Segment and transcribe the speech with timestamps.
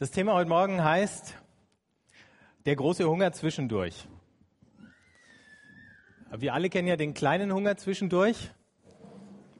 [0.00, 1.34] Das Thema heute Morgen heißt
[2.64, 4.08] der große Hunger zwischendurch.
[6.34, 8.50] Wir alle kennen ja den kleinen Hunger zwischendurch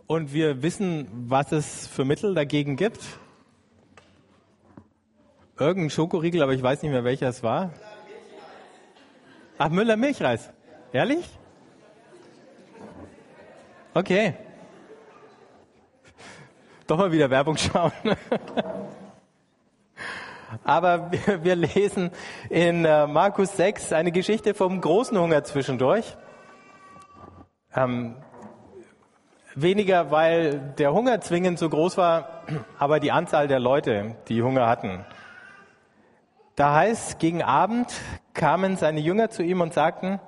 [0.07, 3.01] und wir wissen, was es für Mittel dagegen gibt.
[5.59, 7.75] Irgendein Schokoriegel, aber ich weiß nicht mehr, welcher es war.
[9.59, 10.49] Ach, Müller Milchreis.
[10.91, 11.29] Ehrlich?
[13.93, 14.37] Okay.
[16.87, 17.93] Doch mal wieder Werbung schauen.
[20.65, 21.11] Aber
[21.43, 22.11] wir, lesen
[22.49, 26.17] in äh, Markus 6 eine Geschichte vom großen Hunger zwischendurch.
[27.75, 28.17] Ähm,
[29.55, 32.43] weniger, weil der Hunger zwingend so groß war,
[32.79, 35.05] aber die Anzahl der Leute, die Hunger hatten.
[36.57, 37.93] Da heißt, gegen Abend
[38.35, 40.21] kamen seine Jünger zu ihm und sagten,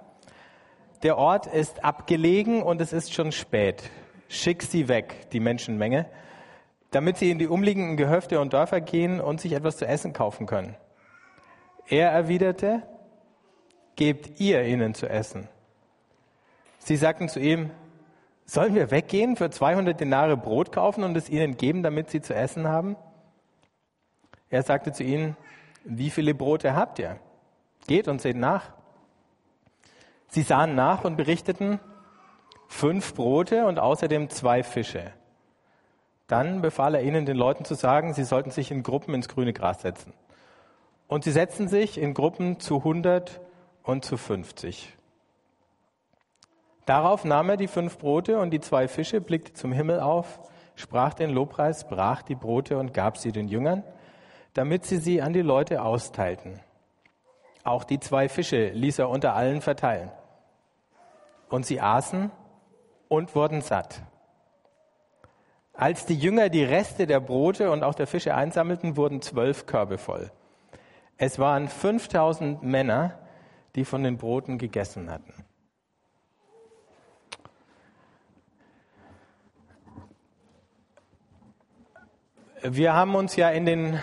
[1.03, 3.91] der Ort ist abgelegen und es ist schon spät.
[4.29, 6.07] Schick sie weg, die Menschenmenge,
[6.93, 10.47] damit sie in die umliegenden Gehöfte und Dörfer gehen und sich etwas zu essen kaufen
[10.47, 10.77] können.
[11.89, 12.83] Er erwiderte,
[13.97, 15.49] gebt ihr ihnen zu essen.
[16.79, 17.71] Sie sagten zu ihm,
[18.45, 22.35] sollen wir weggehen, für 200 Denare Brot kaufen und es ihnen geben, damit sie zu
[22.35, 22.97] essen haben?
[24.51, 25.37] Er sagte zu ihnen,
[25.85, 27.19] wie viele Brote habt ihr?
[27.87, 28.75] Geht und seht nach.
[30.29, 31.81] Sie sahen nach und berichteten,
[32.69, 35.13] fünf Brote und außerdem zwei Fische.
[36.33, 39.53] Dann befahl er ihnen, den Leuten zu sagen, sie sollten sich in Gruppen ins grüne
[39.53, 40.15] Gras setzen.
[41.07, 43.39] Und sie setzten sich in Gruppen zu 100
[43.83, 44.97] und zu 50.
[46.87, 50.41] Darauf nahm er die fünf Brote und die zwei Fische, blickte zum Himmel auf,
[50.75, 53.85] sprach den Lobpreis, brach die Brote und gab sie den Jüngern,
[54.55, 56.61] damit sie sie an die Leute austeilten.
[57.63, 60.11] Auch die zwei Fische ließ er unter allen verteilen.
[61.51, 62.31] Und sie aßen
[63.09, 64.01] und wurden satt.
[65.73, 69.99] Als die Jünger die Reste der Brote und auch der Fische einsammelten, wurden zwölf Körbe
[69.99, 70.31] voll.
[71.17, 73.19] Es waren 5000 Männer,
[73.75, 75.33] die von den Broten gegessen hatten.
[82.65, 83.99] Wir haben uns ja in den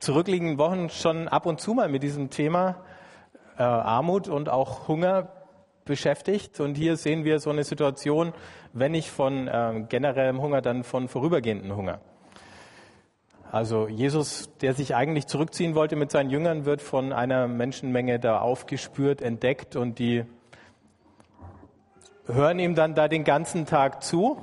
[0.00, 2.82] zurückliegenden Wochen schon ab und zu mal mit diesem Thema
[3.56, 5.28] äh, Armut und auch Hunger
[5.84, 6.58] beschäftigt.
[6.58, 8.32] Und hier sehen wir so eine Situation,
[8.72, 12.00] wenn nicht von äh, generellem Hunger, dann von vorübergehendem Hunger.
[13.50, 18.40] Also Jesus, der sich eigentlich zurückziehen wollte mit seinen Jüngern, wird von einer Menschenmenge da
[18.40, 20.24] aufgespürt, entdeckt und die
[22.26, 24.38] hören ihm dann da den ganzen Tag zu.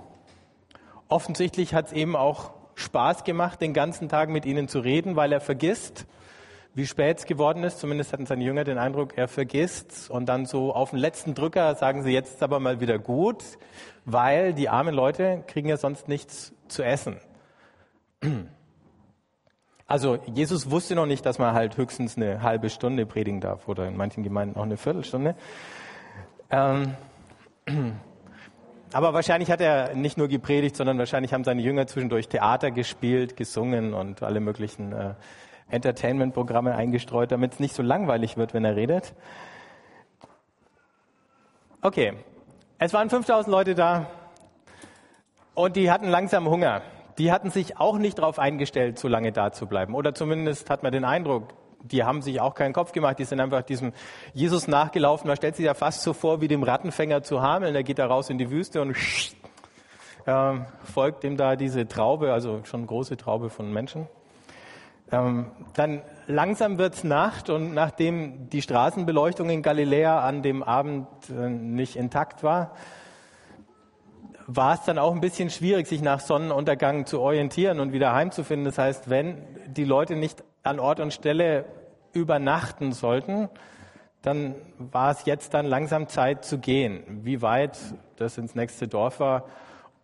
[1.08, 5.34] Offensichtlich hat es eben auch Spaß gemacht, den ganzen Tag mit ihnen zu reden, weil
[5.34, 6.06] er vergisst,
[6.76, 7.80] wie spät es geworden ist.
[7.80, 10.10] Zumindest hatten seine Jünger den Eindruck, er vergisst.
[10.10, 13.44] Und dann so auf den letzten Drücker sagen sie, jetzt ist aber mal wieder gut,
[14.06, 17.18] weil die armen Leute kriegen ja sonst nichts zu essen.
[19.90, 23.88] Also Jesus wusste noch nicht, dass man halt höchstens eine halbe Stunde predigen darf oder
[23.88, 25.36] in manchen Gemeinden auch eine Viertelstunde.
[26.52, 26.94] Ähm,
[28.94, 33.36] aber wahrscheinlich hat er nicht nur gepredigt, sondern wahrscheinlich haben seine Jünger zwischendurch Theater gespielt,
[33.36, 35.16] gesungen und alle möglichen äh,
[35.70, 39.14] Entertainment-Programme eingestreut, damit es nicht so langweilig wird, wenn er redet.
[41.82, 42.14] Okay,
[42.78, 44.08] es waren 5000 Leute da
[45.54, 46.82] und die hatten langsam Hunger.
[47.18, 49.94] Die hatten sich auch nicht darauf eingestellt, so lange da zu bleiben.
[49.94, 51.54] Oder zumindest hat man den Eindruck,
[51.84, 53.94] die haben sich auch keinen Kopf gemacht, die sind einfach diesem
[54.34, 55.28] Jesus nachgelaufen.
[55.28, 57.74] Man stellt sich ja fast so vor wie dem Rattenfänger zu Hameln.
[57.74, 58.96] Der geht da raus in die Wüste und
[60.26, 60.54] äh,
[60.84, 64.08] folgt ihm da diese Traube, also schon große Traube von Menschen.
[65.12, 71.50] Ähm, dann langsam wird's Nacht und nachdem die Straßenbeleuchtung in Galiläa an dem Abend äh,
[71.50, 72.76] nicht intakt war,
[74.46, 78.66] war es dann auch ein bisschen schwierig, sich nach Sonnenuntergang zu orientieren und wieder heimzufinden.
[78.66, 81.66] Das heißt, wenn die Leute nicht an Ort und Stelle
[82.14, 83.50] übernachten sollten,
[84.22, 87.22] dann war es jetzt dann langsam Zeit zu gehen.
[87.24, 87.78] Wie weit
[88.18, 89.46] das ins nächste Dorf war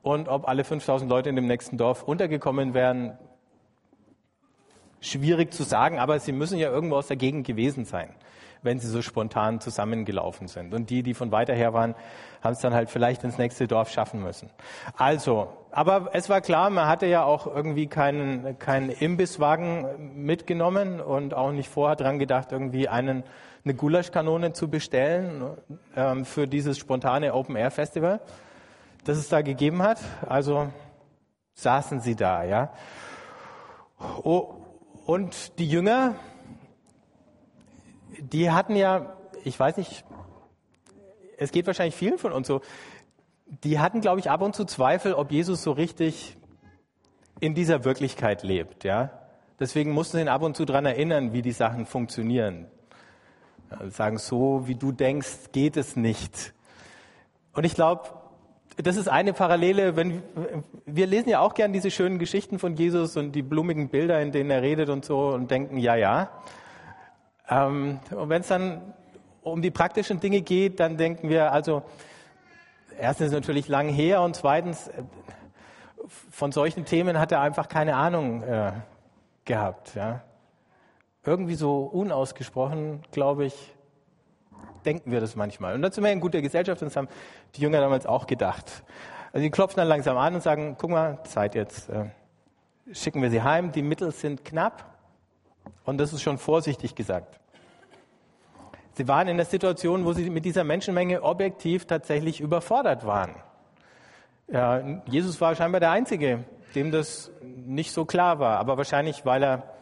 [0.03, 3.17] und ob alle 5000 Leute in dem nächsten Dorf untergekommen wären,
[5.05, 8.09] schwierig zu sagen, aber sie müssen ja irgendwo aus der Gegend gewesen sein,
[8.61, 10.73] wenn sie so spontan zusammengelaufen sind.
[10.73, 11.95] Und die, die von weiter her waren,
[12.41, 14.49] haben es dann halt vielleicht ins nächste Dorf schaffen müssen.
[14.97, 21.33] Also, aber es war klar, man hatte ja auch irgendwie keinen, keinen Imbisswagen mitgenommen und
[21.33, 23.23] auch nicht vorher dran gedacht, irgendwie einen,
[23.63, 25.57] eine Gulaschkanone zu bestellen
[25.95, 28.19] ähm, für dieses spontane Open-Air-Festival,
[29.03, 29.99] das es da gegeben hat.
[30.27, 30.67] Also
[31.55, 32.69] saßen sie da, ja.
[34.23, 34.54] Oh,
[35.05, 36.15] und die Jünger,
[38.19, 40.03] die hatten ja, ich weiß nicht,
[41.37, 42.61] es geht wahrscheinlich vielen von uns so,
[43.45, 46.37] die hatten, glaube ich, ab und zu Zweifel, ob Jesus so richtig
[47.39, 49.11] in dieser Wirklichkeit lebt, ja.
[49.59, 52.67] Deswegen mussten sie ihn ab und zu daran erinnern, wie die Sachen funktionieren.
[53.89, 56.53] sagen, so wie du denkst, geht es nicht.
[57.53, 58.09] Und ich glaube,
[58.77, 60.21] das ist eine Parallele, wenn
[60.85, 64.31] wir lesen ja auch gern diese schönen Geschichten von Jesus und die blumigen Bilder, in
[64.31, 66.29] denen er redet und so und denken, ja, ja.
[67.49, 68.93] Ähm, und wenn es dann
[69.41, 71.83] um die praktischen Dinge geht, dann denken wir, also
[72.99, 74.89] erstens natürlich lang her und zweitens
[76.31, 78.73] von solchen Themen hat er einfach keine Ahnung äh,
[79.45, 79.95] gehabt.
[79.95, 80.21] Ja.
[81.23, 83.74] Irgendwie so unausgesprochen, glaube ich,
[84.85, 85.75] denken wir das manchmal.
[85.75, 87.07] Und dazu mehr in guter Gesellschaft, und das haben
[87.55, 88.83] die Jünger damals auch gedacht.
[89.33, 92.05] Also die klopfen dann langsam an und sagen, guck mal, Zeit jetzt, äh,
[92.93, 94.85] schicken wir sie heim, die Mittel sind knapp.
[95.83, 97.39] Und das ist schon vorsichtig gesagt.
[98.93, 103.35] Sie waren in der Situation, wo sie mit dieser Menschenmenge objektiv tatsächlich überfordert waren.
[104.47, 109.43] Ja, Jesus war scheinbar der Einzige, dem das nicht so klar war, aber wahrscheinlich, weil
[109.43, 109.74] er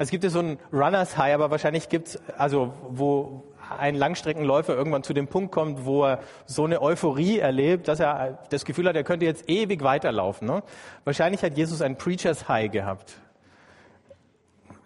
[0.00, 3.44] es gibt ja so ein Runners High, aber wahrscheinlich gibt es, also wo
[3.78, 8.38] ein Langstreckenläufer irgendwann zu dem Punkt kommt, wo er so eine Euphorie erlebt, dass er
[8.48, 10.48] das Gefühl hat, er könnte jetzt ewig weiterlaufen.
[10.48, 10.62] Ne?
[11.04, 13.18] Wahrscheinlich hat Jesus ein Preacher's High gehabt.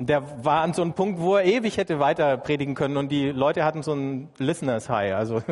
[0.01, 3.31] Der war an so einem Punkt, wo er ewig hätte weiter predigen können und die
[3.31, 5.15] Leute hatten so ein Listeners High.
[5.15, 5.43] Also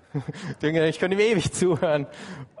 [0.62, 2.06] ich könnte ihm ewig zuhören.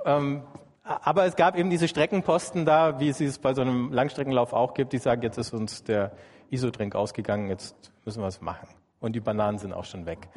[0.04, 0.42] Ähm,
[0.84, 4.74] aber es gab eben diese Streckenposten da, wie es es bei so einem Langstreckenlauf auch
[4.74, 6.12] gibt, die sagen, jetzt ist uns der
[6.52, 8.68] Isodrink ausgegangen, jetzt müssen wir es machen.
[9.00, 10.28] Und die Bananen sind auch schon weg.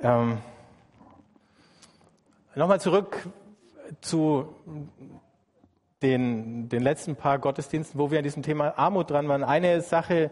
[0.00, 0.38] Ähm,
[2.58, 3.18] Nochmal zurück
[4.00, 4.48] zu
[6.00, 9.44] den, den letzten paar Gottesdiensten, wo wir an diesem Thema Armut dran waren.
[9.44, 10.30] Eine Sache,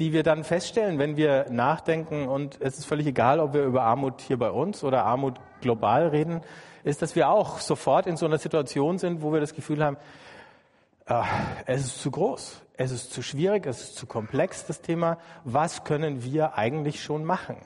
[0.00, 3.84] die wir dann feststellen, wenn wir nachdenken, und es ist völlig egal, ob wir über
[3.84, 6.40] Armut hier bei uns oder Armut global reden,
[6.82, 9.96] ist, dass wir auch sofort in so einer Situation sind, wo wir das Gefühl haben,
[11.06, 11.22] äh,
[11.66, 15.18] es ist zu groß, es ist zu schwierig, es ist zu komplex, das Thema.
[15.44, 17.56] Was können wir eigentlich schon machen?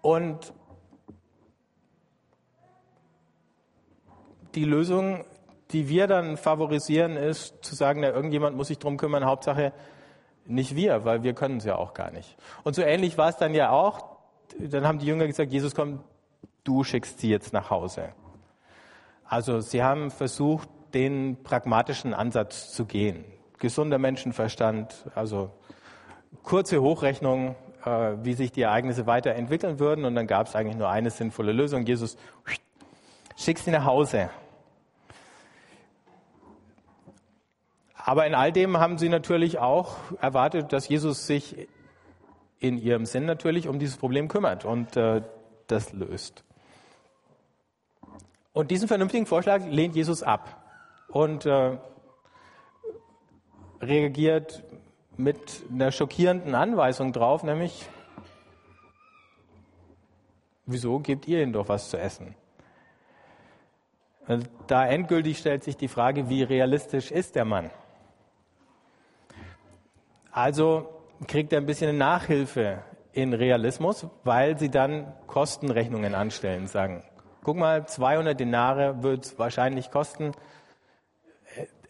[0.00, 0.54] Und
[4.54, 5.24] die Lösung,
[5.72, 9.72] die wir dann favorisieren, ist zu sagen, na, irgendjemand muss sich drum kümmern, Hauptsache
[10.46, 12.36] nicht wir, weil wir können es ja auch gar nicht.
[12.62, 14.16] Und so ähnlich war es dann ja auch.
[14.58, 16.00] Dann haben die Jünger gesagt, Jesus, komm,
[16.64, 18.10] du schickst sie jetzt nach Hause.
[19.24, 23.24] Also sie haben versucht, den pragmatischen Ansatz zu gehen.
[23.58, 25.50] Gesunder Menschenverstand, also
[26.42, 30.04] kurze Hochrechnung, äh, wie sich die Ereignisse weiterentwickeln würden.
[30.04, 31.86] Und dann gab es eigentlich nur eine sinnvolle Lösung.
[31.86, 32.16] Jesus,
[33.36, 34.30] schick sie nach Hause.
[37.94, 41.68] Aber in all dem haben sie natürlich auch erwartet, dass Jesus sich
[42.58, 45.22] in ihrem Sinn natürlich um dieses Problem kümmert und äh,
[45.66, 46.44] das löst.
[48.52, 50.65] Und diesen vernünftigen Vorschlag lehnt Jesus ab
[51.08, 51.78] und äh,
[53.80, 54.64] reagiert
[55.16, 57.88] mit einer schockierenden Anweisung drauf, nämlich,
[60.66, 62.34] wieso gebt ihr ihnen doch was zu essen?
[64.66, 67.70] Da endgültig stellt sich die Frage, wie realistisch ist der Mann?
[70.32, 70.88] Also
[71.28, 72.82] kriegt er ein bisschen Nachhilfe
[73.12, 77.02] in Realismus, weil sie dann Kostenrechnungen anstellen, sagen,
[77.42, 80.32] guck mal, 200 Denare wird es wahrscheinlich kosten.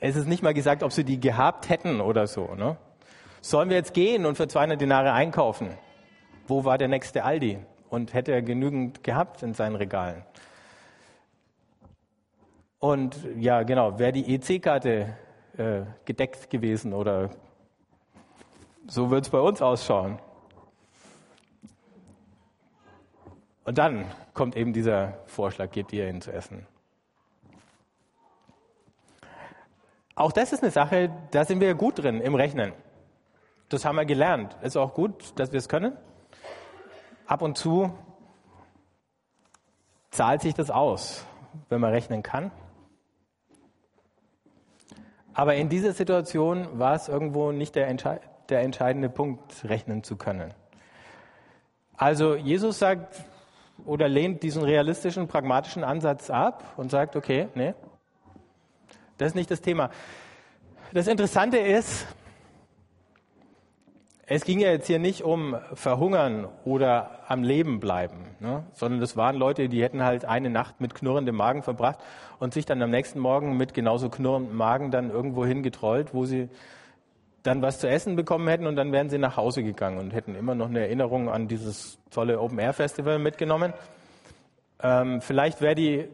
[0.00, 2.54] Es ist nicht mal gesagt, ob sie die gehabt hätten oder so.
[2.54, 2.76] Ne?
[3.40, 5.70] Sollen wir jetzt gehen und für 200 Denare einkaufen?
[6.47, 7.59] Wo war der nächste Aldi?
[7.88, 10.25] Und hätte er genügend gehabt in seinen Regalen?
[12.78, 15.16] Und ja, genau, wäre die EC-Karte
[15.56, 17.30] äh, gedeckt gewesen oder
[18.87, 20.18] so wird es bei uns ausschauen.
[23.64, 24.04] Und dann
[24.35, 26.66] kommt eben dieser Vorschlag, gebt ihr ihnen zu essen.
[30.16, 32.73] Auch das ist eine Sache, da sind wir gut drin im Rechnen.
[33.68, 34.56] Das haben wir gelernt.
[34.62, 35.92] Ist auch gut, dass wir es können.
[37.26, 37.92] Ab und zu
[40.11, 41.26] zahlt sich das aus,
[41.68, 42.50] wenn man rechnen kann.
[45.35, 50.16] Aber in dieser Situation war es irgendwo nicht der, Entschei der entscheidende Punkt, rechnen zu
[50.16, 50.54] können.
[51.94, 53.23] Also Jesus sagt,
[53.85, 57.75] oder lehnt diesen realistischen, pragmatischen Ansatz ab und sagt, okay, nee,
[59.18, 59.90] das ist nicht das Thema.
[60.92, 62.06] Das Interessante ist,
[64.28, 68.64] es ging ja jetzt hier nicht um Verhungern oder am Leben bleiben, ne?
[68.73, 72.00] sondern das waren Leute, die hätten halt eine Nacht mit knurrendem Magen verbracht
[72.40, 76.49] und sich dann am nächsten Morgen mit genauso knurrendem Magen dann irgendwo hingetrollt, wo sie
[77.44, 80.35] dann was zu essen bekommen hätten und dann wären sie nach Hause gegangen und hätten
[80.35, 83.73] immer noch eine Erinnerung an dieses tolle Open Air Festival mitgenommen.
[84.82, 86.08] Ähm, vielleicht wäre die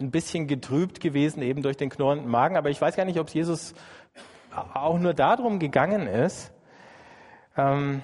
[0.00, 2.56] ein bisschen getrübt gewesen, eben durch den knurrenden Magen.
[2.56, 3.74] Aber ich weiß gar nicht, ob es Jesus
[4.74, 6.52] auch nur darum gegangen ist.
[7.56, 8.02] Ähm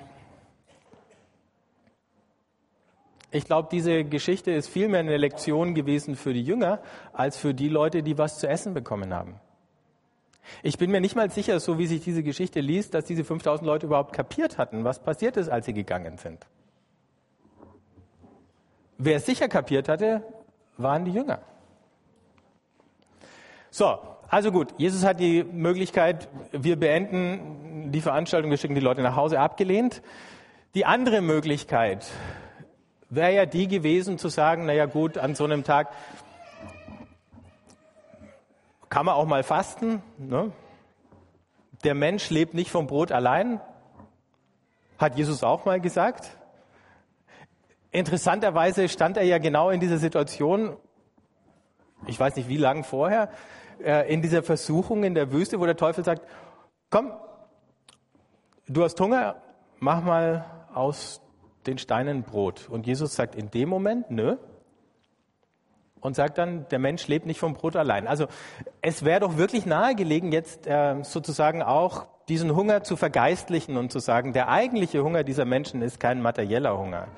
[3.31, 6.81] ich glaube, diese Geschichte ist vielmehr eine Lektion gewesen für die Jünger,
[7.13, 9.41] als für die Leute, die was zu essen bekommen haben.
[10.63, 13.67] Ich bin mir nicht mal sicher, so wie sich diese Geschichte liest, dass diese 5000
[13.67, 16.47] Leute überhaupt kapiert hatten, was passiert ist, als sie gegangen sind.
[18.99, 20.23] Wer es sicher kapiert hatte,
[20.77, 21.41] waren die Jünger.
[23.71, 23.99] So,
[24.29, 29.17] also gut, Jesus hat die Möglichkeit, wir beenden die Veranstaltung, wir schicken die Leute nach
[29.17, 30.03] Hause, abgelehnt.
[30.75, 32.07] Die andere Möglichkeit
[33.09, 35.89] wäre ja die gewesen, zu sagen, naja gut, an so einem Tag
[38.89, 40.03] kann man auch mal fasten.
[40.19, 40.53] Ne?
[41.85, 43.61] Der Mensch lebt nicht vom Brot allein,
[44.99, 46.31] hat Jesus auch mal gesagt.
[47.93, 50.77] Interessanterweise stand er ja genau in dieser Situation,
[52.07, 53.31] ich weiß nicht wie lange vorher,
[53.85, 56.23] äh, in dieser Versuchung in der Wüste, wo der Teufel sagt,
[56.91, 57.13] komm,
[58.69, 59.37] du hast Hunger,
[59.79, 60.45] mach mal
[60.75, 61.21] aus
[61.67, 62.69] den Steinen Brot.
[62.69, 64.37] Und Jesus sagt in dem Moment, nö.
[66.01, 68.07] Und sagt dann, der Mensch lebt nicht vom Brot allein.
[68.07, 68.27] Also
[68.81, 73.99] es wäre doch wirklich nahegelegen, jetzt äh, sozusagen auch diesen Hunger zu vergeistlichen und zu
[73.99, 77.09] sagen, der eigentliche Hunger dieser Menschen ist kein materieller Hunger.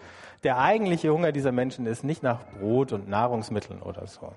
[0.43, 4.33] Der eigentliche Hunger dieser Menschen ist nicht nach Brot und Nahrungsmitteln oder so.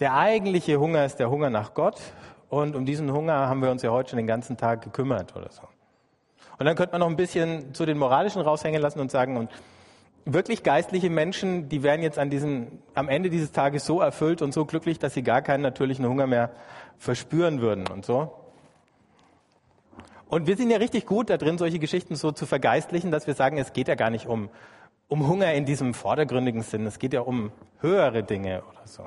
[0.00, 2.00] Der eigentliche Hunger ist der Hunger nach Gott
[2.48, 5.50] und um diesen Hunger haben wir uns ja heute schon den ganzen Tag gekümmert oder
[5.50, 5.62] so.
[6.58, 9.50] Und dann könnte man noch ein bisschen zu den moralischen raushängen lassen und sagen, und
[10.24, 14.52] wirklich geistliche Menschen, die werden jetzt an diesem, am Ende dieses Tages so erfüllt und
[14.52, 16.50] so glücklich, dass sie gar keinen natürlichen Hunger mehr
[16.98, 18.32] verspüren würden und so.
[20.28, 23.34] Und wir sind ja richtig gut da drin, solche Geschichten so zu vergeistlichen, dass wir
[23.34, 24.50] sagen, es geht ja gar nicht um
[25.08, 26.86] um Hunger in diesem vordergründigen Sinn.
[26.86, 27.50] Es geht ja um
[27.80, 29.04] höhere Dinge oder so.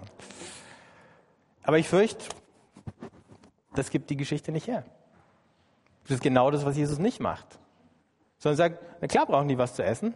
[1.63, 2.25] Aber ich fürchte,
[3.73, 4.83] das gibt die Geschichte nicht her.
[6.03, 7.59] Das ist genau das, was Jesus nicht macht.
[8.37, 10.15] Sondern sagt, na klar brauchen die was zu essen.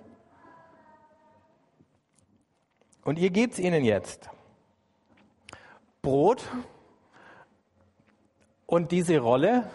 [3.04, 4.30] Und ihr gebt es ihnen jetzt.
[6.02, 6.44] Brot
[8.66, 9.70] und diese Rolle,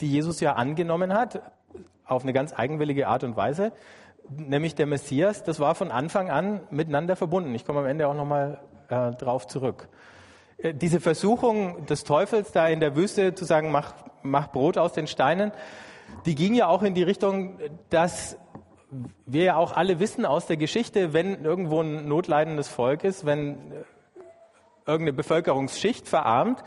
[0.00, 1.40] die Jesus ja angenommen hat,
[2.04, 3.72] auf eine ganz eigenwillige Art und Weise,
[4.28, 7.54] nämlich der Messias, das war von Anfang an miteinander verbunden.
[7.54, 9.88] Ich komme am Ende auch nochmal äh, drauf zurück.
[10.64, 13.92] Äh, diese Versuchung des Teufels da in der Wüste zu sagen, mach,
[14.22, 15.52] mach Brot aus den Steinen,
[16.26, 17.58] die ging ja auch in die Richtung,
[17.90, 18.36] dass
[19.26, 23.52] wir ja auch alle wissen aus der Geschichte, wenn irgendwo ein notleidendes Volk ist, wenn
[23.52, 23.84] äh,
[24.86, 26.62] irgendeine Bevölkerungsschicht verarmt,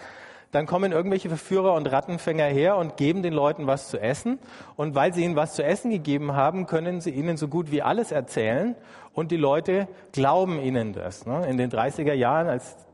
[0.52, 4.40] dann kommen irgendwelche Verführer und Rattenfänger her und geben den Leuten was zu essen.
[4.78, 7.82] Und weil sie ihnen was zu essen gegeben haben, können sie ihnen so gut wie
[7.82, 8.76] alles erzählen.
[9.14, 11.26] Und die Leute glauben ihnen das.
[11.26, 11.46] Ne?
[11.50, 12.87] In den 30er Jahren, als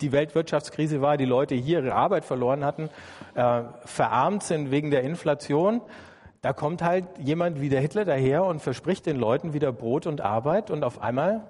[0.00, 2.90] die Weltwirtschaftskrise war, die Leute hier ihre Arbeit verloren hatten,
[3.34, 5.80] äh, verarmt sind wegen der Inflation,
[6.42, 10.20] da kommt halt jemand wie der Hitler daher und verspricht den Leuten wieder Brot und
[10.20, 11.46] Arbeit und auf einmal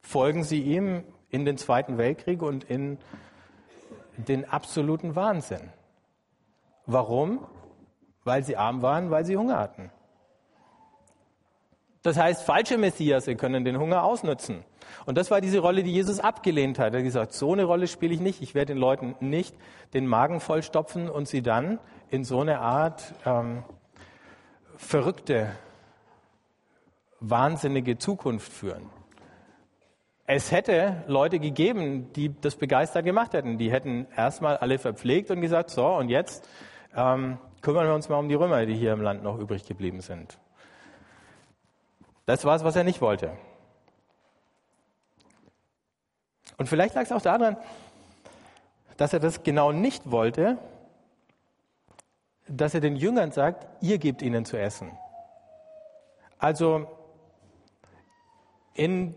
[0.00, 2.98] folgen sie ihm in den Zweiten Weltkrieg und in
[4.16, 5.72] den absoluten Wahnsinn.
[6.86, 7.46] Warum?
[8.24, 9.90] Weil sie arm waren, weil sie Hunger hatten.
[12.02, 14.64] Das heißt, falsche Messias können den Hunger ausnutzen.
[15.06, 16.94] Und das war diese Rolle, die Jesus abgelehnt hat.
[16.94, 18.42] Er hat gesagt, so eine Rolle spiele ich nicht.
[18.42, 19.54] Ich werde den Leuten nicht
[19.92, 21.78] den Magen vollstopfen und sie dann
[22.08, 23.64] in so eine Art ähm,
[24.76, 25.52] verrückte,
[27.20, 28.90] wahnsinnige Zukunft führen.
[30.26, 33.58] Es hätte Leute gegeben, die das begeistert gemacht hätten.
[33.58, 36.48] Die hätten erstmal alle verpflegt und gesagt, so, und jetzt
[36.96, 40.00] ähm, kümmern wir uns mal um die Römer, die hier im Land noch übrig geblieben
[40.00, 40.38] sind.
[42.30, 43.32] Das war es, was er nicht wollte.
[46.58, 47.56] Und vielleicht lag es auch daran,
[48.96, 50.56] dass er das genau nicht wollte,
[52.46, 54.92] dass er den Jüngern sagt, ihr gebt ihnen zu essen.
[56.38, 56.86] Also
[58.74, 59.16] in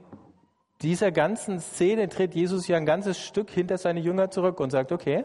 [0.82, 4.92] dieser ganzen Szene tritt Jesus ja ein ganzes Stück hinter seine Jünger zurück und sagt,
[4.92, 5.24] okay,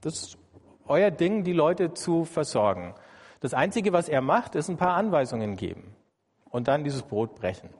[0.00, 0.38] das ist
[0.88, 2.96] euer Ding, die Leute zu versorgen.
[3.38, 5.94] Das Einzige, was er macht, ist ein paar Anweisungen geben
[6.50, 7.70] und dann dieses Brot brechen.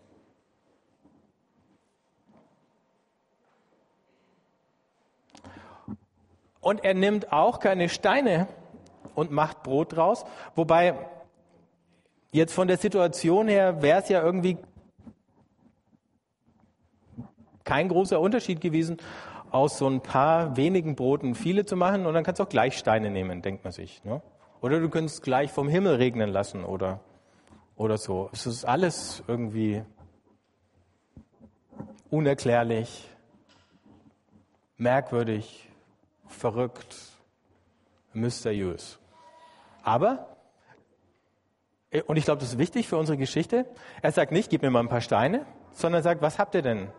[6.61, 8.47] Und er nimmt auch keine Steine
[9.15, 10.25] und macht Brot draus,
[10.55, 10.95] wobei
[12.33, 14.59] jetzt von der Situation her wäre es ja irgendwie
[17.65, 18.99] kein großer Unterschied gewesen,
[19.51, 22.79] aus so ein paar wenigen Broten viele zu machen und dann kannst du auch gleich
[22.79, 24.05] Steine nehmen, denkt man sich.
[24.05, 24.23] Ne?
[24.61, 27.01] Oder du könntest gleich vom Himmel regnen lassen oder,
[27.81, 28.29] oder so.
[28.31, 29.83] Es ist alles irgendwie
[32.11, 33.09] unerklärlich,
[34.77, 35.71] merkwürdig,
[36.27, 36.95] verrückt,
[38.13, 38.99] mysteriös.
[39.83, 40.37] Aber,
[42.05, 43.65] und ich glaube, das ist wichtig für unsere Geschichte,
[44.03, 46.63] er sagt nicht, gib mir mal ein paar Steine, sondern er sagt, was habt ihr
[46.63, 46.91] denn?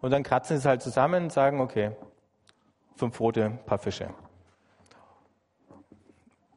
[0.00, 1.90] Und dann kratzen sie es halt zusammen und sagen, okay,
[2.94, 4.14] fünf Brote, ein paar Fische.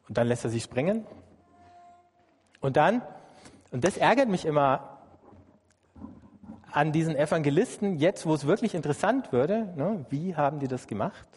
[0.08, 1.08] Und dann lässt er sich springen.
[2.62, 3.02] Und dann,
[3.74, 5.00] und das ärgert mich immer
[6.72, 11.28] an diesen Evangelisten, jetzt wo es wirklich interessant würde, ne, wie haben die das gemacht?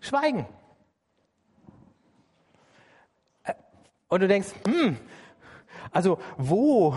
[0.00, 0.46] Schweigen.
[3.44, 3.54] Äh,
[4.08, 4.98] und du denkst, hm,
[5.90, 6.94] also wo,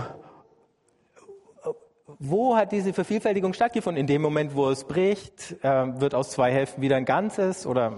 [2.19, 4.01] wo hat diese Vervielfältigung stattgefunden?
[4.01, 7.93] In dem Moment, wo es bricht, äh, wird aus zwei Hälften wieder ein Ganzes oder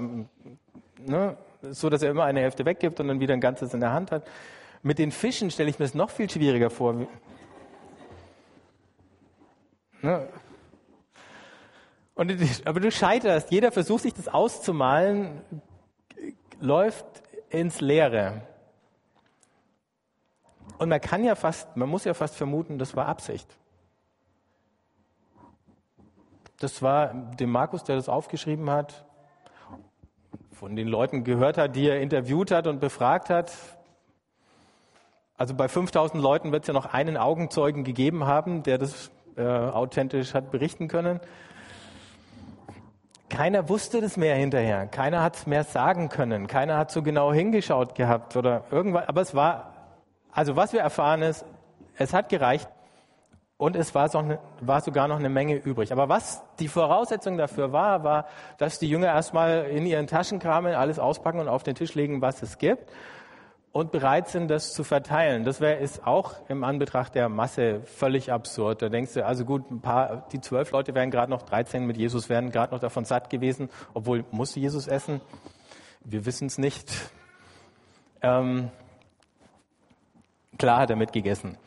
[0.99, 3.91] ne, so, dass er immer eine Hälfte weggibt und dann wieder ein Ganzes in der
[3.91, 4.27] Hand hat.
[4.81, 6.93] Mit den Fischen stelle ich mir das noch viel schwieriger vor.
[6.93, 7.07] Ne?
[12.15, 12.31] Und,
[12.65, 13.51] aber du scheiterst.
[13.51, 15.41] Jeder Versuch, sich das auszumalen,
[16.59, 17.05] läuft
[17.49, 18.41] ins Leere.
[20.77, 23.57] Und man kann ja fast, man muss ja fast vermuten, das war Absicht.
[26.59, 29.05] Das war dem Markus, der das aufgeschrieben hat,
[30.59, 33.53] von den Leuten gehört hat, die er interviewt hat und befragt hat.
[35.37, 39.41] Also bei 5000 Leuten wird es ja noch einen Augenzeugen gegeben haben, der das äh,
[39.45, 41.21] authentisch hat berichten können.
[43.29, 44.85] Keiner wusste das mehr hinterher.
[44.87, 46.47] Keiner hat es mehr sagen können.
[46.47, 49.07] Keiner hat so genau hingeschaut gehabt oder irgendwas.
[49.07, 49.73] Aber es war,
[50.33, 51.45] also was wir erfahren ist,
[51.95, 52.67] es hat gereicht
[53.59, 54.23] und es war, so
[54.61, 55.91] war sogar noch eine Menge übrig.
[55.91, 58.25] Aber was die Voraussetzung dafür war, war,
[58.57, 62.21] dass die Jünger erstmal in ihren Taschen kramen, alles auspacken und auf den Tisch legen,
[62.21, 62.89] was es gibt
[63.73, 65.43] und bereit sind, das zu verteilen.
[65.43, 68.81] Das wäre ist auch im Anbetracht der Masse völlig absurd.
[68.81, 71.97] Da denkst du, also gut, ein paar, die zwölf Leute wären gerade noch 13 mit
[71.97, 75.19] Jesus, wären gerade noch davon satt gewesen, obwohl musste Jesus essen.
[75.99, 76.89] Wir wissen es nicht.
[78.21, 78.69] Ähm,
[80.57, 81.57] klar hat er mitgegessen.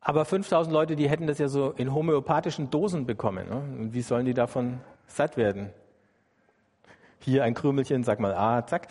[0.00, 3.48] Aber 5000 Leute, die hätten das ja so in homöopathischen Dosen bekommen.
[3.48, 3.56] Ne?
[3.56, 5.70] Und wie sollen die davon satt werden?
[7.18, 8.88] Hier ein Krümelchen, sag mal ah, zack.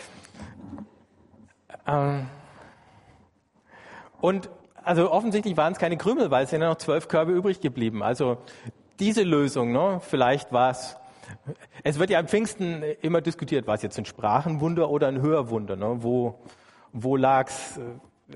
[1.88, 2.28] Ähm
[4.22, 4.50] und
[4.84, 8.04] also offensichtlich waren es keine Krümel, weil es sind ja noch zwölf Körbe übrig geblieben.
[8.04, 8.38] Also
[9.00, 10.96] diese Lösung, ne, vielleicht war es.
[11.84, 15.76] Es wird ja am Pfingsten immer diskutiert, war es jetzt ein Sprachenwunder oder ein Hörwunder?
[15.76, 15.98] Ne?
[16.00, 16.40] Wo,
[16.92, 17.80] wo lag's?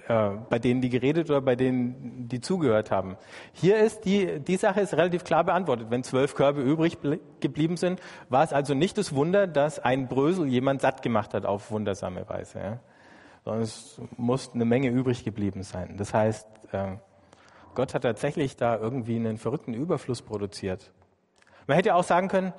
[0.07, 3.15] Äh, bei denen, die geredet oder bei denen, die zugehört haben.
[3.53, 5.87] Hier ist die, die Sache ist relativ klar beantwortet.
[5.91, 6.97] Wenn zwölf Körbe übrig
[7.39, 11.45] geblieben sind, war es also nicht das Wunder, dass ein Brösel jemand satt gemacht hat
[11.45, 12.59] auf wundersame Weise.
[12.59, 12.79] Ja?
[13.45, 15.95] Sondern es muss eine Menge übrig geblieben sein.
[15.97, 16.97] Das heißt, äh,
[17.75, 20.91] Gott hat tatsächlich da irgendwie einen verrückten Überfluss produziert.
[21.67, 22.53] Man hätte auch sagen können,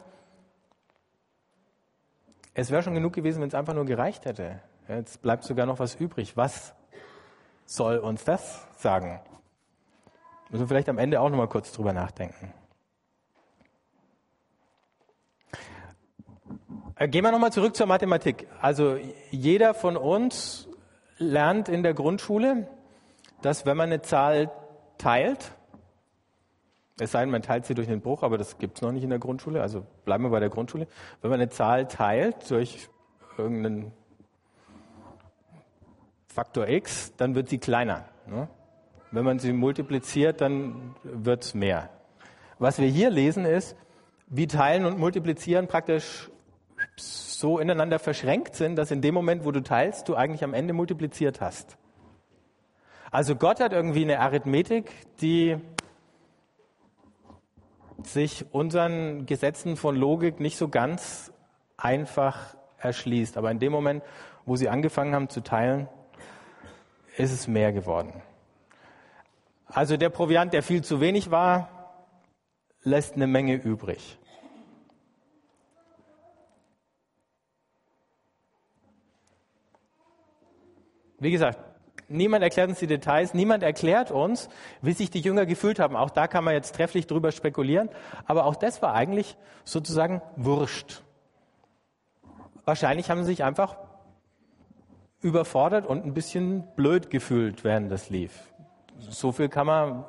[2.55, 4.61] es wäre schon genug gewesen, wenn es einfach nur gereicht hätte.
[4.89, 6.37] Jetzt bleibt sogar noch was übrig.
[6.37, 6.75] Was
[7.65, 9.21] soll uns das sagen?
[10.51, 12.53] Müssen wir vielleicht am Ende auch noch mal kurz drüber nachdenken.
[16.97, 18.47] Äh, gehen wir nochmal zurück zur Mathematik.
[18.61, 18.97] Also
[19.31, 20.69] jeder von uns
[21.19, 22.69] lernt in der Grundschule,
[23.43, 24.51] dass wenn man eine Zahl
[24.99, 25.53] teilt,
[27.01, 29.03] es sei denn, man teilt sie durch einen Bruch, aber das gibt es noch nicht
[29.03, 30.87] in der Grundschule, also bleiben wir bei der Grundschule.
[31.21, 32.89] Wenn man eine Zahl teilt durch
[33.37, 33.93] irgendeinen
[36.35, 38.07] Faktor x, dann wird sie kleiner.
[38.27, 38.49] Ne?
[39.13, 41.91] Wenn man sie multipliziert, dann wird es mehr.
[42.59, 43.77] Was wir hier lesen ist,
[44.27, 46.29] wie Teilen und Multiplizieren praktisch
[46.97, 50.73] so ineinander verschränkt sind, dass in dem Moment, wo du teilst, du eigentlich am Ende
[50.73, 51.77] multipliziert hast.
[53.13, 55.57] Also Gott hat irgendwie eine Arithmetik, die
[58.03, 61.33] sich unseren Gesetzen von Logik nicht so ganz
[61.77, 63.37] einfach erschließt.
[63.37, 64.03] Aber in dem Moment,
[64.47, 65.89] wo sie angefangen haben zu teilen,
[67.17, 68.23] ist es mehr geworden.
[69.67, 71.69] Also der Proviant, der viel zu wenig war,
[72.83, 74.19] lässt eine Menge übrig.
[81.19, 81.59] Wie gesagt,
[82.09, 84.51] niemand erklärt uns die Details, niemand erklärt uns,
[84.83, 85.97] wie sich die Jünger gefühlt haben.
[85.97, 87.89] Auch da kann man jetzt trefflich drüber spekulieren,
[88.27, 91.03] aber auch das war eigentlich sozusagen wurscht.
[92.67, 93.79] Wahrscheinlich haben sie sich einfach
[95.25, 98.53] überfordert und ein bisschen blöd gefühlt, während das lief.
[98.99, 100.05] So viel kann man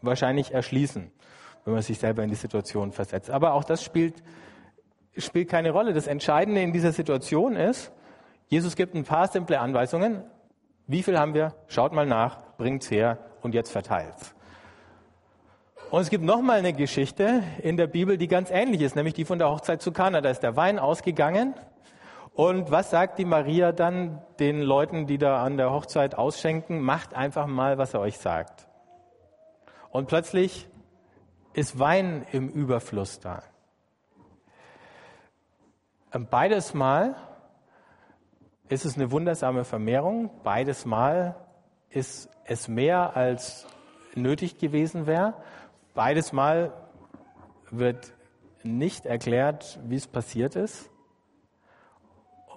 [0.00, 1.12] wahrscheinlich erschließen,
[1.64, 3.30] wenn man sich selber in die Situation versetzt.
[3.30, 4.22] Aber auch das spielt,
[5.18, 5.92] spielt keine Rolle.
[5.92, 7.92] Das Entscheidende in dieser Situation ist,
[8.48, 10.24] Jesus gibt ein paar simple Anweisungen.
[10.86, 11.54] Wie viel haben wir?
[11.68, 14.16] Schaut mal nach, bringt's her und jetzt verteilt.
[15.90, 19.26] Und es gibt nochmal eine Geschichte in der Bibel, die ganz ähnlich ist, nämlich die
[19.26, 20.22] von der Hochzeit zu Kana.
[20.22, 21.54] Da ist der Wein ausgegangen.
[22.34, 26.80] Und was sagt die Maria dann den Leuten, die da an der Hochzeit ausschenken?
[26.80, 28.66] Macht einfach mal, was er euch sagt.
[29.90, 30.68] Und plötzlich
[31.52, 33.44] ist Wein im Überfluss da.
[36.10, 37.14] Beides Mal
[38.68, 40.30] ist es eine wundersame Vermehrung.
[40.42, 41.36] Beides Mal
[41.88, 43.68] ist es mehr als
[44.16, 45.34] nötig gewesen wäre.
[45.94, 46.72] Beides Mal
[47.70, 48.12] wird
[48.64, 50.90] nicht erklärt, wie es passiert ist.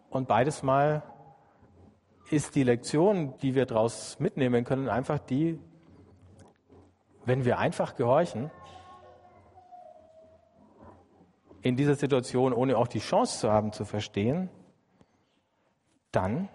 [0.10, 1.04] Und beides Mal
[2.30, 5.60] ist die Lektion, die wir daraus mitnehmen können, einfach die,
[7.26, 8.52] wenn wir einfach gehorchen,
[11.62, 14.50] in dieser Situation, ohne auch die Chance zu haben zu verstehen,
[16.12, 16.50] dann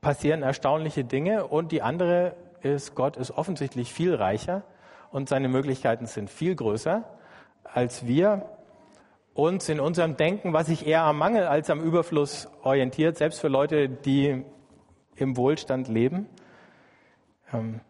[0.00, 4.62] passieren erstaunliche Dinge und die andere ist, Gott ist offensichtlich viel reicher
[5.10, 7.04] und seine Möglichkeiten sind viel größer
[7.64, 8.46] als wir
[9.34, 13.48] uns in unserem Denken, was sich eher am Mangel als am Überfluss orientiert, selbst für
[13.48, 14.44] Leute, die
[15.16, 16.28] im Wohlstand leben.
[17.52, 17.80] Ähm,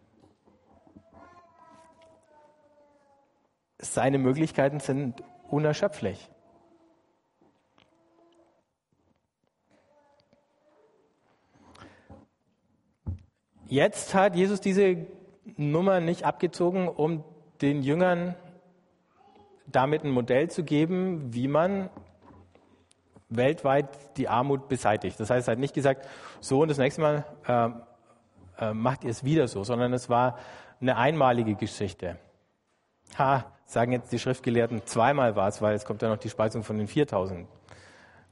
[3.78, 6.30] seine Möglichkeiten sind unerschöpflich.
[13.66, 15.06] Jetzt hat Jesus diese
[15.56, 17.22] Nummer nicht abgezogen, um
[17.62, 18.34] den Jüngern
[19.72, 21.90] damit ein Modell zu geben, wie man
[23.28, 25.18] weltweit die Armut beseitigt.
[25.20, 26.06] Das heißt, er hat nicht gesagt,
[26.40, 30.38] so und das nächste Mal äh, äh, macht ihr es wieder so, sondern es war
[30.80, 32.18] eine einmalige Geschichte.
[33.18, 36.64] Ha, sagen jetzt die Schriftgelehrten, zweimal war es, weil es kommt ja noch die Speisung
[36.64, 37.46] von den 4000.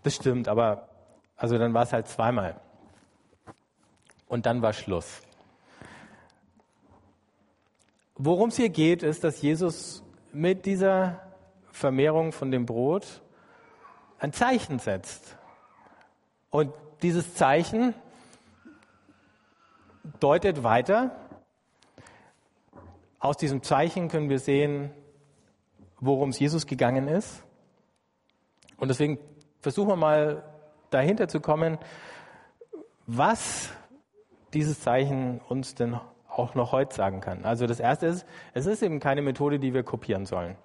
[0.02, 0.88] Das stimmt, aber
[1.36, 2.60] also dann war es halt zweimal.
[4.26, 5.22] Und dann war Schluss.
[8.16, 11.27] Worum es hier geht, ist, dass Jesus mit dieser
[11.70, 13.22] Vermehrung von dem Brot
[14.18, 15.36] ein Zeichen setzt.
[16.50, 17.94] Und dieses Zeichen
[20.20, 21.14] deutet weiter.
[23.18, 24.90] Aus diesem Zeichen können wir sehen,
[26.00, 27.44] worum es Jesus gegangen ist.
[28.76, 29.18] Und deswegen
[29.60, 30.44] versuchen wir mal
[30.90, 31.78] dahinter zu kommen,
[33.06, 33.70] was
[34.54, 37.44] dieses Zeichen uns denn auch noch heute sagen kann.
[37.44, 40.56] Also das Erste ist, es ist eben keine Methode, die wir kopieren sollen.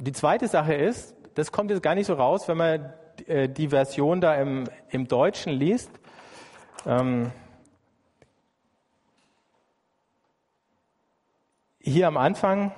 [0.00, 2.92] Die zweite Sache ist, das kommt jetzt gar nicht so raus, wenn man
[3.26, 5.90] äh, die Version da im, im Deutschen liest.
[6.86, 7.32] Ähm,
[11.80, 12.72] hier am Anfang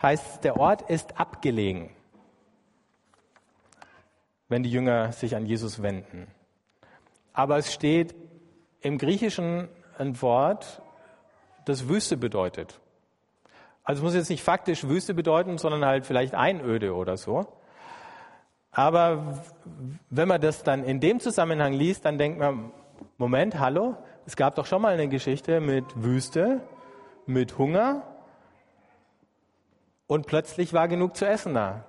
[0.00, 1.90] heißt, der Ort ist abgelegen,
[4.48, 6.28] wenn die Jünger sich an Jesus wenden.
[7.34, 8.14] Aber es steht
[8.80, 10.80] im Griechischen ein Wort,
[11.66, 12.80] das Wüste bedeutet.
[13.84, 17.46] Also es muss jetzt nicht faktisch Wüste bedeuten, sondern halt vielleicht Einöde oder so.
[18.70, 19.42] Aber
[20.08, 22.72] wenn man das dann in dem Zusammenhang liest, dann denkt man,
[23.18, 26.60] Moment, hallo, es gab doch schon mal eine Geschichte mit Wüste,
[27.26, 28.02] mit Hunger
[30.06, 31.84] und plötzlich war genug zu essen da.